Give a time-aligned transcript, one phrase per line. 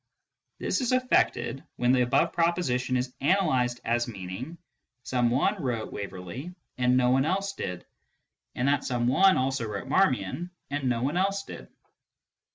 [0.57, 4.57] This is effected when the above proposition is analysed as meaning:"
[5.03, 7.85] Some one wrote Waverley and no one else did,
[8.55, 11.67] and that some one also wrote Marmion and no one else did."